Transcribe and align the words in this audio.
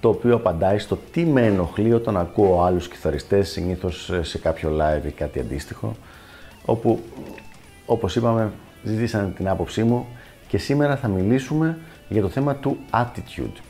το 0.00 0.08
οποίο 0.08 0.34
απαντάει 0.34 0.78
στο 0.78 0.98
τι 1.12 1.24
με 1.24 1.46
ενοχλεί 1.46 1.92
όταν 1.92 2.16
ακούω 2.16 2.62
άλλους 2.62 2.88
κιθαριστές, 2.88 3.48
συνήθως 3.48 4.12
σε 4.20 4.38
κάποιο 4.38 4.70
live 4.80 5.06
ή 5.06 5.10
κάτι 5.10 5.40
αντίστοιχο, 5.40 5.96
όπου, 6.64 7.00
όπως 7.86 8.16
είπαμε, 8.16 8.52
ζήτησαν 8.82 9.34
την 9.34 9.48
άποψή 9.48 9.82
μου 9.82 10.06
και 10.48 10.58
σήμερα 10.58 10.96
θα 10.96 11.08
μιλήσουμε 11.08 11.78
για 12.08 12.22
το 12.22 12.28
θέμα 12.28 12.54
του 12.54 12.78
attitude. 12.90 13.60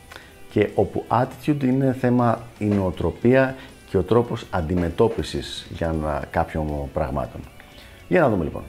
Και 0.50 0.70
όπου 0.74 1.04
attitude 1.08 1.62
είναι 1.62 1.92
θέμα 1.92 2.42
η 2.58 2.64
νοοτροπία 2.64 3.56
και 3.90 3.96
ο 3.96 4.02
τρόπος 4.02 4.46
αντιμετώπισης 4.50 5.66
για 5.70 5.94
κάποιων 6.30 6.90
πραγμάτων. 6.92 7.40
Για 8.08 8.20
να 8.20 8.28
δούμε 8.28 8.44
λοιπόν. 8.44 8.62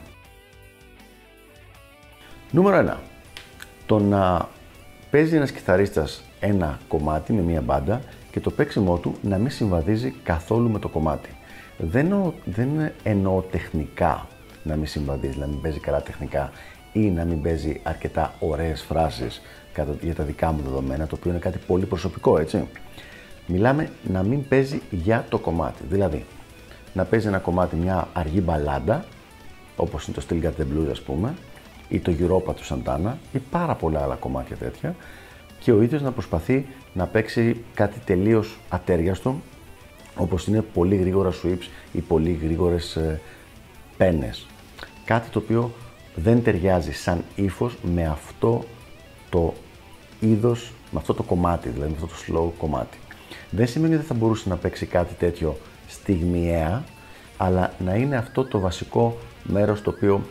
Νούμερο 2.52 2.94
1. 2.94 2.98
Το 3.86 4.00
να 4.00 4.48
παίζει 5.12 5.36
ένας 5.36 5.52
κιθαρίστας 5.52 6.24
ένα 6.40 6.80
κομμάτι 6.88 7.34
με 7.34 7.42
μία 7.42 7.62
μπάντα 7.62 8.02
και 8.32 8.40
το 8.40 8.52
παίξιμό 8.52 8.98
του 8.98 9.16
να 9.22 9.38
μην 9.38 9.50
συμβαδίζει 9.50 10.14
καθόλου 10.24 10.70
με 10.70 10.80
το 10.80 10.88
κομμάτι. 10.88 11.30
Δεν 11.78 12.06
εννοώ, 12.06 12.34
δεν 12.46 12.92
εννοώ 13.04 13.42
τεχνικά 13.42 14.28
να 14.64 14.76
μην 14.76 14.88
συμβαδίζει, 14.88 15.38
να 15.38 15.48
μην 15.48 15.62
παίζει 15.62 15.80
καλά 15.80 16.02
τεχνικά 16.02 16.52
ή 16.94 17.00
να 17.00 17.24
μην 17.24 17.42
παίζει 17.42 17.80
αρκετά 17.84 18.34
ωραίες 18.40 18.82
φράσεις 18.82 19.42
για 20.02 20.16
τα 20.16 20.24
δικά 20.24 20.52
μου 20.52 20.62
δεδομένα, 20.64 21.08
το 21.08 21.16
οποίο 21.16 21.32
είναι 21.32 21.40
κάτι 21.40 21.58
πολύ 21.68 21.86
προσωπικό, 21.86 22.38
έτσι. 22.38 22.68
Μιλάμε 23.46 23.90
να 24.04 24.24
μην 24.24 24.48
παίζει 24.48 24.82
για 24.90 25.26
το 25.30 25.38
κομμάτι. 25.38 25.84
Δηλαδή, 25.90 26.26
να 26.94 27.04
παίζει 27.04 27.28
ένα 27.28 27.38
κομμάτι 27.38 27.76
μια 27.76 28.08
αργή 28.14 28.42
μπαλάντα, 28.44 29.06
όπως 29.76 30.08
είναι 30.08 30.18
το 30.18 30.24
Still 30.30 30.44
Got 30.44 30.62
The 30.62 30.64
Blues 30.64 30.90
ας 30.92 31.02
πούμε, 31.02 31.34
ή 31.90 32.00
το 32.00 32.12
Europa 32.20 32.56
του 32.56 32.66
Santana 32.70 33.14
ή 33.32 33.40
πάρα 33.52 33.76
πολλά 33.76 34.02
άλλα 34.04 34.16
κομμάτια 34.16 34.56
τέτοια 34.56 34.96
και 35.60 35.72
ο 35.72 35.82
ίδιος 35.82 36.02
να 36.02 36.12
προσπαθεί 36.12 36.66
να 36.94 37.06
παίξει 37.06 37.64
κάτι 37.74 38.00
τελείως 38.06 38.60
ατέριαστο 38.70 39.36
όπως 40.16 40.48
είναι 40.48 40.62
πολύ 40.62 40.96
γρήγορα 40.96 41.32
sweeps 41.44 41.68
ή 41.92 42.00
πολύ 42.00 42.40
γρήγορες 42.44 42.96
ε, 42.96 43.22
πένες. 43.98 44.48
Κάτι 45.06 45.30
το 45.30 45.40
οποίο 45.40 45.72
δεν 46.16 46.44
ταιριάζει 46.44 46.92
σαν 46.92 47.24
ύφος 47.36 47.78
με 47.94 48.06
αυτό 48.06 48.64
το 49.30 49.54
είδος, 50.20 50.72
με 50.92 51.00
αυτό 51.00 51.14
το 51.14 51.24
κομμάτι, 51.24 51.70
δηλαδή 51.70 51.92
με 51.92 51.98
αυτό 52.02 52.08
το 52.08 52.14
slow 52.28 52.52
κομμάτι. 52.58 52.98
Δεν 53.50 53.68
σημαίνει 53.68 53.96
ότι 53.96 54.06
θα 54.06 54.14
μπορούσε 54.14 54.50
να 54.50 54.56
παίξει 54.56 54.86
κάτι 54.86 55.14
τέτοιο 55.14 55.58
στιγμιαία, 55.88 56.84
αλλά 57.38 57.74
να 57.80 57.96
είναι 57.96 58.16
αυτό 58.16 58.46
το 58.46 58.60
βασικό 58.60 59.18
μέρος 59.44 59.82
το 59.82 59.90
οποίο 59.90 60.22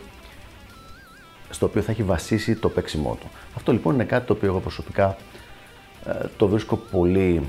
στο 1.49 1.65
οποίο 1.65 1.81
θα 1.81 1.91
έχει 1.91 2.03
βασίσει 2.03 2.55
το 2.55 2.69
παίξιμό 2.69 3.17
του. 3.19 3.27
Αυτό 3.55 3.71
λοιπόν 3.71 3.93
είναι 3.93 4.03
κάτι 4.03 4.27
το 4.27 4.33
οποίο 4.33 4.47
εγώ 4.47 4.59
προσωπικά 4.59 5.17
ε, 6.05 6.25
το 6.37 6.47
βρίσκω 6.47 6.75
πολύ 6.75 7.41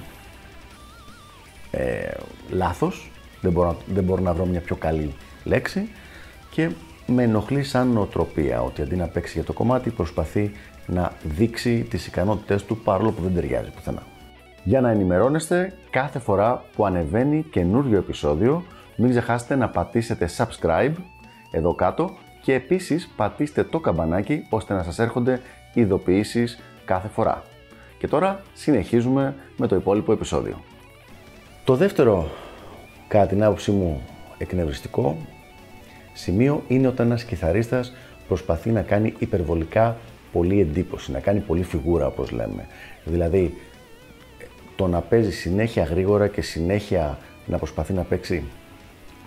ε, 1.71 2.11
λάθος, 2.51 3.11
δεν 3.41 3.53
μπορώ, 3.53 3.77
δεν 3.87 4.05
μπορώ 4.05 4.23
να 4.23 4.33
βρω 4.35 4.45
μια 4.45 4.61
πιο 4.61 4.77
καλή 4.77 5.15
λέξη 5.45 5.89
και 6.51 6.71
με 7.07 7.23
ενοχλεί 7.23 7.63
σαν 7.63 7.89
νοοτροπία 7.89 8.63
ότι 8.63 8.83
αντί 8.83 8.97
να 8.97 9.07
παίξει 9.07 9.33
για 9.33 9.45
το 9.45 9.53
κομμάτι 9.53 9.91
προσπαθεί 9.91 10.53
να 10.87 11.13
δείξει 11.23 11.87
τις 11.91 12.07
ικανότητες 12.07 12.65
του 12.65 12.77
παρόλο 12.77 13.11
που 13.11 13.23
δεν 13.23 13.35
ταιριάζει 13.35 13.71
πουθενά. 13.71 14.03
Για 14.65 14.81
να 14.81 14.91
ενημερώνεστε 14.91 15.73
κάθε 15.91 16.19
φορά 16.19 16.65
που 16.77 16.87
ανεβαίνει 16.87 17.43
καινούριο 17.51 17.99
επεισόδιο 17.99 18.65
μην 18.97 19.11
ξεχάσετε 19.11 19.57
να 19.57 19.69
πατήσετε 19.69 20.29
subscribe 20.37 20.95
εδώ 21.51 21.75
κάτω 21.75 22.17
και 22.43 22.55
επίσης 22.55 23.11
πατήστε 23.17 23.65
το 23.65 23.81
καμπανάκι 23.81 24.47
ώστε 24.49 24.75
να 24.75 24.83
σας 24.83 24.99
έρχονται 24.99 25.41
ειδοποιήσεις 25.75 26.59
κάθε 26.85 27.09
φορά. 27.09 27.43
Και 27.99 28.09
τώρα 28.09 28.43
συνεχίζουμε 28.55 29.35
με 29.57 29.67
το 29.67 29.77
υπόλοιπο 29.77 30.13
επεισόδιο. 30.13 30.61
Το 31.65 31.77
δεύτερο, 31.77 32.31
κατά 33.09 33.27
την 33.27 33.43
άποψή 33.43 33.71
μου, 33.71 34.01
εκνευριστικό 34.39 35.17
σημείο 36.13 36.63
είναι 36.69 36.87
όταν 36.87 37.07
ένας 37.07 37.25
κιθαρίστας 37.25 37.93
προσπαθεί 38.29 38.71
να 38.71 38.83
κάνει 38.83 39.15
υπερβολικά 39.19 39.97
πολύ 40.33 40.61
εντύπωση, 40.61 41.13
να 41.13 41.21
κάνει 41.21 41.41
πολύ 41.41 41.63
φιγούρα 41.63 42.07
όπως 42.07 42.31
λέμε. 42.31 42.67
Δηλαδή, 43.05 43.55
το 44.77 44.87
να 44.87 45.01
παίζει 45.01 45.33
συνέχεια 45.33 45.85
γρήγορα 45.85 46.29
και 46.29 46.43
συνέχεια 46.43 47.19
να 47.47 47.59
προσπαθεί 47.59 47.93
να 47.93 48.03
παίξει 48.03 48.45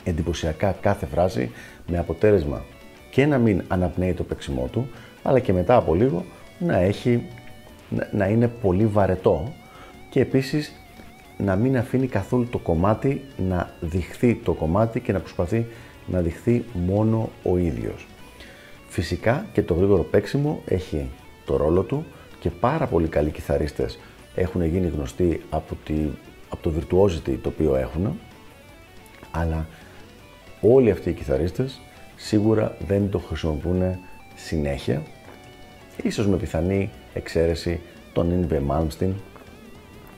εντυπωσιακά 0.04 0.76
κάθε 0.82 1.06
φράση 1.06 1.52
με 1.88 1.98
αποτέλεσμα 1.98 2.64
και 3.14 3.26
να 3.26 3.38
μην 3.38 3.64
αναπνέει 3.68 4.14
το 4.14 4.24
παίξιμό 4.24 4.70
του, 4.72 4.90
αλλά 5.24 5.40
και 5.40 5.54
μετά 5.54 5.76
από 5.76 5.96
λίγο 5.96 6.26
να, 6.60 6.78
έχει, 6.78 7.24
να 8.12 8.28
είναι 8.28 8.48
πολύ 8.48 8.86
βαρετό 8.86 9.54
και 10.10 10.20
επίσης 10.20 10.74
να 11.38 11.56
μην 11.56 11.78
αφήνει 11.78 12.08
καθόλου 12.08 12.48
το 12.50 12.58
κομμάτι 12.58 13.22
να 13.50 13.70
δειχθεί 13.80 14.36
το 14.36 14.54
κομμάτι 14.54 15.00
και 15.00 15.12
να 15.12 15.20
προσπαθεί 15.20 15.66
να 16.06 16.22
δειχθεί 16.22 16.64
μόνο 16.74 17.30
ο 17.44 17.58
ίδιος. 17.58 18.08
Φυσικά 18.88 19.46
και 19.54 19.62
το 19.62 19.74
γρήγορο 19.74 20.04
παίξιμο 20.04 20.62
έχει 20.66 21.10
το 21.46 21.58
ρόλο 21.58 21.82
του 21.82 22.06
και 22.40 22.50
πάρα 22.50 22.88
πολύ 22.88 23.08
καλοί 23.08 23.30
κιθαρίστες 23.30 24.00
έχουν 24.36 24.64
γίνει 24.66 24.88
γνωστοί 24.88 25.42
από, 25.50 25.78
τη, 25.86 25.94
από 26.50 26.62
το 26.62 26.72
virtuosity 26.80 27.38
το 27.42 27.50
οποίο 27.50 27.76
έχουν 27.76 28.20
αλλά 29.32 29.68
όλοι 30.62 30.92
αυτοί 30.92 31.10
οι 31.10 31.14
κιθαρίστες 31.14 31.80
σίγουρα 32.16 32.76
δεν 32.88 33.10
το 33.10 33.20
χρησιμοποιούν 33.20 33.98
συνέχεια, 34.36 35.02
ίσως 36.04 36.28
με 36.28 36.38
πιθανή 36.38 36.90
εξαίρεση 37.14 37.80
τον 38.14 38.32
Ινβε 38.32 38.62
Malmsteen, 38.70 39.12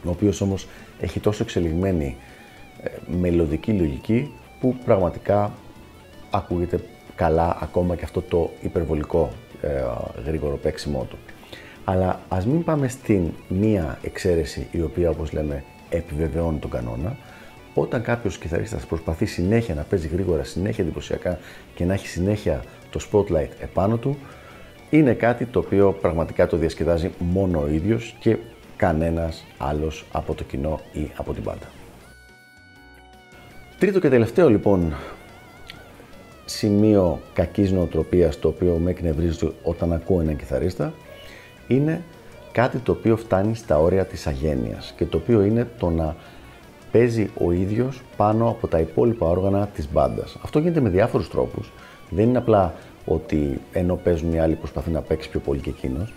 ο 0.03 0.09
οποίος 0.09 0.41
όμως 0.41 0.67
έχει 0.99 1.19
τόσο 1.19 1.43
εξελιγμένη 1.43 2.17
ε, 2.83 2.89
μελωδική 3.19 3.71
λογική 3.71 4.31
που 4.59 4.75
πραγματικά 4.85 5.51
ακούγεται 6.31 6.79
καλά 7.15 7.57
ακόμα 7.61 7.95
και 7.95 8.03
αυτό 8.03 8.21
το 8.21 8.51
υπερβολικό 8.61 9.31
ε, 9.61 9.83
γρήγορο 10.25 10.55
παίξιμό 10.55 11.07
του. 11.09 11.17
Αλλά 11.83 12.19
ας 12.29 12.45
μην 12.45 12.63
πάμε 12.63 12.87
στην 12.87 13.31
μία 13.47 13.99
εξαίρεση 14.01 14.67
η 14.71 14.81
οποία 14.81 15.09
όπως 15.09 15.31
λέμε 15.31 15.63
επιβεβαιώνει 15.89 16.59
τον 16.59 16.69
κανόνα, 16.69 17.17
όταν 17.77 18.01
κάποιος 18.01 18.37
κιθαρίστας 18.37 18.85
προσπαθεί 18.85 19.25
συνέχεια 19.25 19.75
να 19.75 19.81
παίζει 19.81 20.07
γρήγορα, 20.07 20.43
συνέχεια 20.43 20.83
εντυπωσιακά 20.83 21.39
και 21.75 21.85
να 21.85 21.93
έχει 21.93 22.07
συνέχεια 22.07 22.63
το 22.89 22.99
spotlight 23.11 23.49
επάνω 23.59 23.97
του, 23.97 24.17
είναι 24.89 25.13
κάτι 25.13 25.45
το 25.45 25.59
οποίο 25.59 25.91
πραγματικά 26.01 26.47
το 26.47 26.57
διασκεδάζει 26.57 27.11
μόνο 27.19 27.61
ο 27.61 27.67
ίδιος 27.67 28.15
και 28.19 28.37
κανένας 28.75 29.45
άλλος 29.57 30.05
από 30.11 30.33
το 30.33 30.43
κοινό 30.43 30.79
ή 30.91 31.11
από 31.15 31.33
την 31.33 31.43
πάντα. 31.43 31.71
Τρίτο 33.79 33.99
και 33.99 34.09
τελευταίο 34.09 34.49
λοιπόν 34.49 34.93
σημείο 36.45 37.21
κακής 37.33 37.71
νοοτροπίας 37.71 38.39
το 38.39 38.47
οποίο 38.47 38.77
με 38.83 38.89
εκνευρίζει 38.89 39.51
όταν 39.63 39.93
ακούω 39.93 40.21
έναν 40.21 40.35
κιθαρίστα 40.35 40.93
είναι 41.67 42.03
κάτι 42.51 42.77
το 42.77 42.91
οποίο 42.91 43.17
φτάνει 43.17 43.55
στα 43.55 43.79
όρια 43.79 44.05
της 44.05 44.27
αγένειας 44.27 44.93
και 44.97 45.05
το 45.05 45.17
οποίο 45.17 45.43
είναι 45.43 45.67
το 45.79 45.89
να 45.89 46.15
παίζει 46.95 47.29
ο 47.43 47.51
ίδιος 47.51 48.01
πάνω 48.17 48.49
από 48.49 48.67
τα 48.67 48.79
υπόλοιπα 48.79 49.27
όργανα 49.27 49.69
της 49.75 49.91
μπάντας. 49.91 50.37
Αυτό 50.43 50.59
γίνεται 50.59 50.79
με 50.79 50.89
διάφορους 50.89 51.29
τρόπους. 51.29 51.71
Δεν 52.09 52.27
είναι 52.29 52.37
απλά 52.37 52.73
ότι 53.05 53.61
ενώ 53.71 53.95
παίζουν 53.95 54.33
οι 54.33 54.39
άλλοι 54.39 54.55
προσπαθεί 54.55 54.91
να 54.91 55.01
παίξει 55.01 55.29
πιο 55.29 55.39
πολύ 55.39 55.59
και 55.59 55.69
εκείνος. 55.69 56.13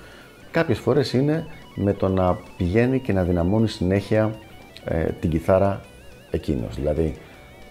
Κάποιες 0.50 0.78
φορές 0.78 1.12
είναι 1.12 1.46
με 1.74 1.92
το 1.92 2.08
να 2.08 2.38
πηγαίνει 2.56 2.98
και 2.98 3.12
να 3.12 3.22
δυναμώνει 3.22 3.68
συνέχεια 3.68 4.34
ε, 4.84 5.04
την 5.20 5.30
κιθάρα 5.30 5.80
εκείνος. 6.30 6.74
Δηλαδή, 6.74 7.16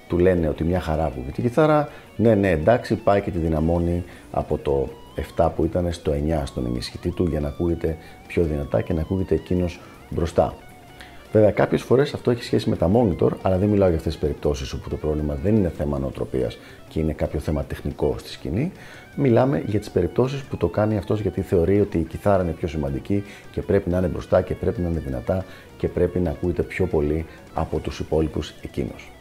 του 0.08 0.18
λένε 0.18 0.48
ότι 0.50 0.64
μια 0.64 0.80
χαρά 0.80 1.10
που 1.10 1.22
την 1.34 1.44
κιθάρα, 1.44 1.90
ναι, 2.16 2.36
ναι, 2.36 2.50
εντάξει, 2.50 2.96
πάει 2.96 3.22
και 3.22 3.32
τη 3.32 3.38
δυναμώνει 3.38 4.04
από 4.32 4.58
το 4.58 4.90
7 5.38 5.50
που 5.56 5.66
ήταν 5.66 5.92
στο 5.92 6.12
9 6.12 6.42
στον 6.44 6.66
ενισχυτή 6.66 7.10
του 7.10 7.28
για 7.28 7.40
να 7.40 7.48
ακούγεται 7.48 7.98
πιο 8.28 8.44
δυνατά 8.44 8.82
και 8.82 8.94
να 8.94 9.02
ακούγεται 9.02 9.36
εκείνος 9.36 9.80
μπροστά. 10.10 10.54
Βέβαια, 11.32 11.52
κάποιες 11.52 11.82
φορές 11.82 12.14
αυτό 12.14 12.32
έχει 12.32 12.44
σχέση 12.44 12.70
με 12.70 12.76
τα 12.76 12.92
monitor, 12.94 13.30
αλλά 13.42 13.58
δεν 13.58 13.70
μιλάω 13.70 13.88
για 13.88 13.98
αυτές 13.98 14.14
τις 14.14 14.22
περιπτώσεις 14.22 14.74
όπου 14.74 14.90
το 14.90 14.96
πρόβλημα 14.96 15.38
δεν 15.44 15.56
είναι 15.56 15.72
θέμα 15.78 16.00
νοοτροπίας 16.00 16.58
και 16.90 17.00
είναι 17.00 17.14
κάποιο 17.14 17.40
θέμα 17.40 17.64
τεχνικό 17.64 18.16
στη 18.18 18.30
σκηνή. 18.30 18.72
Μιλάμε 19.16 19.64
για 19.66 19.80
τις 19.80 19.90
περιπτώσεις 19.90 20.42
που 20.42 20.58
το 20.58 20.68
κάνει 20.68 20.98
αυτός 20.98 21.20
γιατί 21.20 21.42
θεωρεί 21.42 21.82
ότι 21.82 21.98
η 21.98 22.04
κιθάρα 22.04 22.44
είναι 22.44 22.52
πιο 22.52 22.68
σημαντική 22.68 23.24
και 23.52 23.62
πρέπει 23.62 23.90
να 23.90 23.98
είναι 23.98 24.08
μπροστά 24.08 24.42
και 24.42 24.54
πρέπει 24.54 24.82
να 24.82 24.90
είναι 24.90 25.00
δυνατά 25.00 25.46
και 25.78 25.88
πρέπει 25.88 26.20
να 26.20 26.30
ακούγεται 26.30 26.64
πιο 26.64 26.86
πολύ 26.86 27.26
από 27.54 27.80
τους 27.80 28.00
υπόλοιπους 28.00 28.54
εκείνους. 28.62 29.12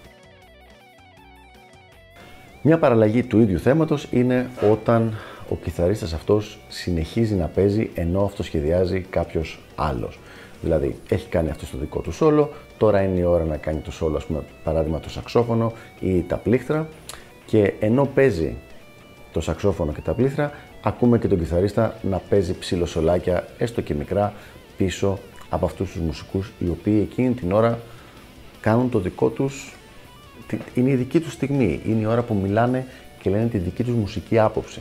Μια 2.62 2.79
παραλλαγή 2.79 3.23
του 3.23 3.41
ίδιου 3.41 3.58
θέματος 3.58 4.08
είναι 4.11 4.50
όταν 4.70 5.14
ο 5.49 5.56
κιθαρίστας 5.56 6.12
αυτός 6.12 6.58
συνεχίζει 6.69 7.35
να 7.35 7.47
παίζει 7.47 7.91
ενώ 7.94 8.25
αυτό 8.25 8.43
σχεδιάζει 8.43 9.00
κάποιος 9.00 9.61
άλλος. 9.75 10.19
Δηλαδή, 10.67 10.97
έχει 11.09 11.29
κάνει 11.29 11.51
αυτό 11.51 11.67
το 11.73 11.79
δικό 11.79 12.01
του 12.01 12.13
σόλο, 12.13 12.51
τώρα 12.77 13.03
είναι 13.03 13.21
η 13.21 13.23
ώρα 13.23 13.45
να 13.45 13.57
κάνει 13.57 13.81
το 13.81 13.91
σόλο, 13.91 14.17
ας 14.17 14.25
πούμε, 14.25 14.43
παράδειγμα 14.65 15.01
το 15.01 15.11
σαξόφωνο 15.11 15.73
ή 16.01 16.23
τα 16.23 16.37
πλήκτρα 16.37 16.89
και 17.47 17.73
ενώ 17.81 18.05
παίζει 18.15 18.57
το 19.33 19.41
σαξόφωνο 19.41 19.93
και 19.93 20.01
τα 20.01 20.13
πλήκτρα, 20.13 20.53
ακούμε 20.83 21.19
και 21.19 21.29
τον 21.29 21.39
κιθαρίστα 21.39 21.95
να 22.03 22.19
παίζει 22.19 22.59
ψηλοσολάκια, 22.59 23.49
έστω 23.59 23.81
και 23.81 23.95
μικρά, 23.95 24.33
πίσω 24.77 25.19
από 25.49 25.67
αυτούς 25.67 25.93
τους 25.93 26.01
μουσικούς, 26.01 26.53
οι 26.59 26.69
οποίοι 26.69 27.09
εκείνη 27.11 27.35
την 27.35 27.53
ώρα 27.53 27.79
κάνουν 28.61 28.91
το 28.91 28.99
δικό 28.99 29.29
τους, 29.29 29.75
είναι 30.75 30.91
η 30.91 30.95
δική 30.95 31.21
τους 31.21 31.33
στιγμή, 31.33 31.81
είναι 31.87 32.01
η 32.01 32.07
ώρα 32.07 32.23
που 32.23 32.35
μιλάνε 32.35 32.87
και 33.23 33.31
λένε 33.31 33.47
τη 33.47 33.59
δική 33.59 33.85
τους 33.85 33.95
μουσική 33.95 34.39
άποψη. 34.39 34.81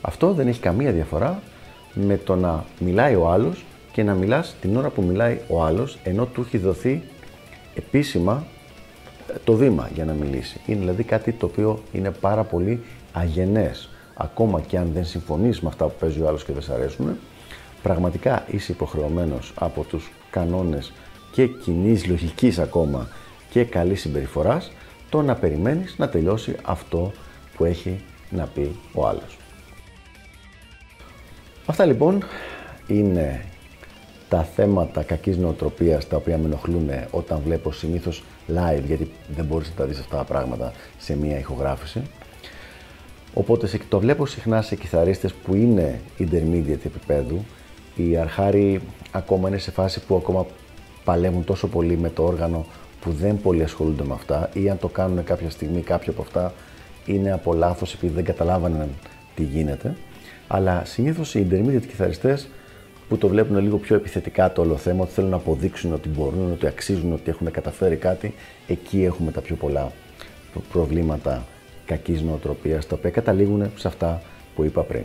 Αυτό 0.00 0.32
δεν 0.32 0.48
έχει 0.48 0.60
καμία 0.60 0.92
διαφορά 0.92 1.42
με 1.94 2.16
το 2.16 2.36
να 2.36 2.64
μιλάει 2.78 3.14
ο 3.14 3.28
άλλος 3.28 3.64
και 3.94 4.02
να 4.02 4.14
μιλάς 4.14 4.54
την 4.60 4.76
ώρα 4.76 4.90
που 4.90 5.02
μιλάει 5.02 5.38
ο 5.48 5.64
άλλος, 5.64 5.98
ενώ 6.04 6.26
του 6.26 6.40
έχει 6.40 6.58
δοθεί 6.58 7.02
επίσημα 7.74 8.44
ε, 9.28 9.34
το 9.44 9.52
βήμα 9.52 9.90
για 9.94 10.04
να 10.04 10.12
μιλήσει. 10.12 10.60
Είναι 10.66 10.78
δηλαδή 10.78 11.02
κάτι 11.02 11.32
το 11.32 11.46
οποίο 11.46 11.82
είναι 11.92 12.10
πάρα 12.10 12.42
πολύ 12.44 12.82
αγενές. 13.12 13.88
Ακόμα 14.14 14.60
και 14.60 14.78
αν 14.78 14.90
δεν 14.94 15.04
συμφωνείς 15.04 15.60
με 15.60 15.68
αυτά 15.68 15.84
που 15.84 15.94
παίζει 16.00 16.20
ο 16.20 16.28
άλλος 16.28 16.44
και 16.44 16.52
δεν 16.52 16.62
σ' 16.62 16.70
αρέσουν, 16.70 17.18
πραγματικά 17.82 18.44
είσαι 18.50 18.72
υποχρεωμένος 18.72 19.52
από 19.54 19.82
τους 19.84 20.10
κανόνες 20.30 20.92
και 21.32 21.46
κοινής 21.46 22.06
λογικής 22.06 22.58
ακόμα 22.58 23.08
και 23.50 23.64
καλής 23.64 24.00
συμπεριφοράς, 24.00 24.72
το 25.08 25.22
να 25.22 25.34
περιμένεις 25.34 25.94
να 25.98 26.08
τελειώσει 26.08 26.56
αυτό 26.62 27.12
που 27.56 27.64
έχει 27.64 28.00
να 28.30 28.44
πει 28.44 28.76
ο 28.94 29.06
άλλος. 29.06 29.36
Αυτά 31.66 31.84
λοιπόν 31.84 32.24
είναι 32.86 33.44
τα 34.34 34.42
θέματα 34.42 35.02
κακής 35.02 35.36
νοοτροπίας 35.36 36.08
τα 36.08 36.16
οποία 36.16 36.38
με 36.38 36.44
ενοχλούν 36.44 36.90
όταν 37.10 37.40
βλέπω 37.44 37.72
συνήθως 37.72 38.24
live, 38.48 38.82
γιατί 38.86 39.10
δεν 39.36 39.44
μπορείς 39.44 39.68
να 39.68 39.74
τα 39.74 39.84
δεις 39.84 39.98
αυτά 39.98 40.16
τα 40.16 40.24
πράγματα 40.24 40.72
σε 40.98 41.16
μία 41.16 41.38
ηχογράφηση. 41.38 42.02
Οπότε 43.34 43.68
το 43.88 43.98
βλέπω 44.00 44.26
συχνά 44.26 44.62
σε 44.62 44.76
κιθαρίστες 44.76 45.32
που 45.32 45.54
είναι 45.54 46.00
intermediate 46.18 46.84
επίπεδου. 46.84 47.44
Οι 47.96 48.16
αρχάροι 48.16 48.80
ακόμα 49.12 49.48
είναι 49.48 49.58
σε 49.58 49.70
φάση 49.70 50.00
που 50.00 50.16
ακόμα 50.16 50.46
παλεύουν 51.04 51.44
τόσο 51.44 51.66
πολύ 51.66 51.96
με 51.96 52.10
το 52.10 52.24
όργανο 52.24 52.66
που 53.00 53.10
δεν 53.10 53.40
πολύ 53.40 53.62
ασχολούνται 53.62 54.04
με 54.04 54.14
αυτά 54.14 54.50
ή 54.52 54.70
αν 54.70 54.78
το 54.78 54.88
κάνουν 54.88 55.24
κάποια 55.24 55.50
στιγμή 55.50 55.80
κάποιο 55.80 56.12
από 56.12 56.22
αυτά 56.22 56.52
είναι 57.06 57.32
από 57.32 57.52
λάθος 57.54 57.94
επειδή 57.94 58.14
δεν 58.14 58.24
καταλάβαναν 58.24 58.88
τι 59.34 59.42
γίνεται. 59.42 59.96
Αλλά 60.46 60.82
συνήθως 60.84 61.34
οι 61.34 61.46
intermediate 61.50 61.86
κιθαριστές 61.86 62.48
που 63.14 63.20
το 63.20 63.28
βλέπουν 63.28 63.58
λίγο 63.58 63.76
πιο 63.76 63.96
επιθετικά 63.96 64.52
το 64.52 64.62
όλο 64.62 64.76
θέμα, 64.76 65.02
ότι 65.02 65.12
θέλουν 65.12 65.30
να 65.30 65.36
αποδείξουν 65.36 65.92
ότι 65.92 66.08
μπορούν, 66.08 66.52
ότι 66.52 66.66
αξίζουν, 66.66 67.12
ότι 67.12 67.30
έχουν 67.30 67.50
καταφέρει 67.50 67.96
κάτι, 67.96 68.34
εκεί 68.66 69.04
έχουμε 69.04 69.30
τα 69.32 69.40
πιο 69.40 69.56
πολλά 69.56 69.92
προβλήματα 70.72 71.44
κακής 71.86 72.22
νοοτροπίας, 72.22 72.86
τα 72.86 72.94
οποία 72.98 73.10
καταλήγουν 73.10 73.70
σε 73.76 73.88
αυτά 73.88 74.22
που 74.54 74.64
είπα 74.64 74.82
πριν. 74.82 75.04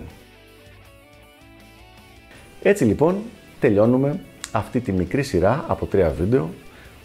Έτσι 2.61 2.83
λοιπόν 2.83 3.15
τελειώνουμε 3.59 4.19
αυτή 4.51 4.79
τη 4.79 4.91
μικρή 4.91 5.23
σειρά 5.23 5.65
από 5.67 5.85
τρία 5.85 6.09
βίντεο 6.09 6.49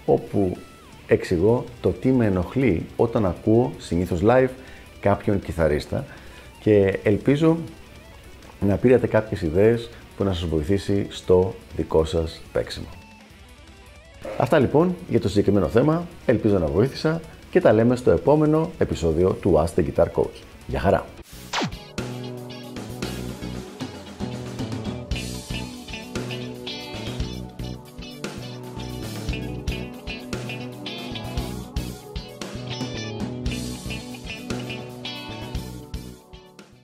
όπου 0.06 0.56
εξηγώ 1.06 1.64
το 1.80 1.90
τι 1.90 2.08
με 2.08 2.26
ενοχλεί 2.26 2.86
όταν 2.96 3.26
ακούω 3.26 3.72
συνήθως 3.78 4.20
live 4.22 4.50
κάποιον 5.00 5.40
κιθαρίστα 5.40 6.04
και 6.60 6.98
ελπίζω 7.02 7.56
να 8.60 8.76
πήρατε 8.76 9.06
κάποιες 9.06 9.42
ιδέες 9.42 9.90
που 10.16 10.24
να 10.24 10.32
σας 10.32 10.48
βοηθήσει 10.48 11.06
στο 11.10 11.54
δικό 11.76 12.04
σας 12.04 12.40
παίξιμο. 12.52 12.86
Αυτά 14.38 14.58
λοιπόν 14.58 14.94
για 15.08 15.20
το 15.20 15.28
συγκεκριμένο 15.28 15.68
θέμα, 15.68 16.06
ελπίζω 16.26 16.58
να 16.58 16.66
βοήθησα 16.66 17.20
και 17.50 17.60
τα 17.60 17.72
λέμε 17.72 17.96
στο 17.96 18.10
επόμενο 18.10 18.70
επεισόδιο 18.78 19.30
του 19.32 19.64
Ask 19.64 19.80
the 19.80 19.84
Guitar 19.84 20.06
Coach. 20.06 20.42
Γεια 20.66 20.80
χαρά! 20.80 21.13